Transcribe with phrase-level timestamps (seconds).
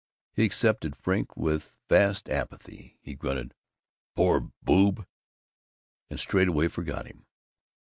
[0.33, 3.53] He accepted Frink with vast apathy; he grunted,
[4.15, 5.05] "Poor boob!"
[6.09, 7.27] and straightway forgot him.